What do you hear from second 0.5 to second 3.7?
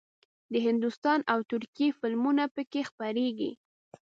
د هندوستان او ترکیې فلمونه پکې خپرېږي.